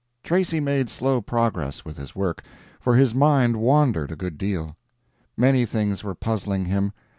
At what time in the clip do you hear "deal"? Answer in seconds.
4.39-4.75